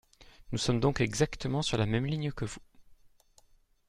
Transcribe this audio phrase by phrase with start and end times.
[0.51, 2.59] Nous sommes donc exactement sur la même ligne que vous.